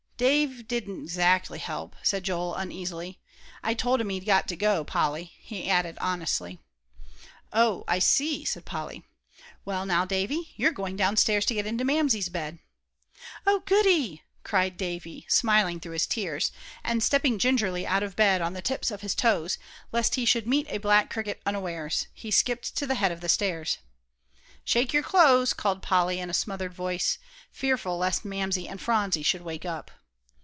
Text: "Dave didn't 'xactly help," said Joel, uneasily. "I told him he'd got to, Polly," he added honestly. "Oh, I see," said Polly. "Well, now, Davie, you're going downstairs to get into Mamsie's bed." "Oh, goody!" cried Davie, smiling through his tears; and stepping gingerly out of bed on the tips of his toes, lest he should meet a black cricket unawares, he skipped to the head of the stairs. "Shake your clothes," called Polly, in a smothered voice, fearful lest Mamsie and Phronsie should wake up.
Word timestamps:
"Dave 0.21 0.67
didn't 0.67 1.07
'xactly 1.09 1.57
help," 1.57 1.95
said 2.03 2.23
Joel, 2.25 2.53
uneasily. 2.53 3.19
"I 3.63 3.73
told 3.73 3.99
him 3.99 4.09
he'd 4.09 4.23
got 4.23 4.47
to, 4.49 4.83
Polly," 4.85 5.31
he 5.39 5.67
added 5.67 5.97
honestly. 5.99 6.59
"Oh, 7.51 7.83
I 7.87 7.97
see," 7.97 8.45
said 8.45 8.63
Polly. 8.63 9.03
"Well, 9.65 9.83
now, 9.83 10.05
Davie, 10.05 10.53
you're 10.55 10.73
going 10.73 10.95
downstairs 10.95 11.43
to 11.47 11.55
get 11.55 11.65
into 11.65 11.83
Mamsie's 11.83 12.29
bed." 12.29 12.59
"Oh, 13.47 13.63
goody!" 13.65 14.21
cried 14.43 14.77
Davie, 14.77 15.25
smiling 15.27 15.79
through 15.79 15.93
his 15.93 16.05
tears; 16.05 16.51
and 16.83 17.01
stepping 17.01 17.39
gingerly 17.39 17.87
out 17.87 18.03
of 18.03 18.15
bed 18.15 18.43
on 18.43 18.53
the 18.53 18.61
tips 18.61 18.91
of 18.91 19.01
his 19.01 19.15
toes, 19.15 19.57
lest 19.91 20.13
he 20.13 20.25
should 20.25 20.45
meet 20.45 20.67
a 20.69 20.77
black 20.77 21.09
cricket 21.09 21.41
unawares, 21.47 22.05
he 22.13 22.29
skipped 22.29 22.75
to 22.77 22.85
the 22.85 22.93
head 22.93 23.11
of 23.11 23.21
the 23.21 23.27
stairs. 23.29 23.79
"Shake 24.63 24.93
your 24.93 25.01
clothes," 25.01 25.51
called 25.53 25.81
Polly, 25.81 26.19
in 26.19 26.29
a 26.29 26.33
smothered 26.35 26.75
voice, 26.75 27.17
fearful 27.51 27.97
lest 27.97 28.23
Mamsie 28.23 28.67
and 28.67 28.79
Phronsie 28.79 29.23
should 29.23 29.41
wake 29.41 29.65
up. 29.65 29.89